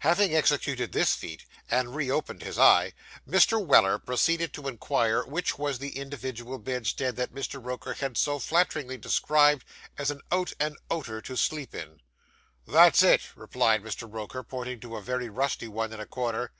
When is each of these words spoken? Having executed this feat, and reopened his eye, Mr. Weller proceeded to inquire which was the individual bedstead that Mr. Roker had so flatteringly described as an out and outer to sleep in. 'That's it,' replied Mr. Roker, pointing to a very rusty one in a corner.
Having 0.00 0.34
executed 0.34 0.92
this 0.92 1.14
feat, 1.14 1.44
and 1.70 1.94
reopened 1.94 2.40
his 2.42 2.58
eye, 2.58 2.94
Mr. 3.28 3.62
Weller 3.62 3.98
proceeded 3.98 4.54
to 4.54 4.66
inquire 4.66 5.22
which 5.26 5.58
was 5.58 5.78
the 5.78 5.98
individual 5.98 6.56
bedstead 6.58 7.16
that 7.16 7.34
Mr. 7.34 7.62
Roker 7.62 7.92
had 7.92 8.16
so 8.16 8.38
flatteringly 8.38 8.96
described 8.96 9.62
as 9.98 10.10
an 10.10 10.22
out 10.32 10.54
and 10.58 10.78
outer 10.90 11.20
to 11.20 11.36
sleep 11.36 11.74
in. 11.74 12.00
'That's 12.66 13.02
it,' 13.02 13.28
replied 13.36 13.82
Mr. 13.82 14.10
Roker, 14.10 14.42
pointing 14.42 14.80
to 14.80 14.96
a 14.96 15.02
very 15.02 15.28
rusty 15.28 15.68
one 15.68 15.92
in 15.92 16.00
a 16.00 16.06
corner. 16.06 16.52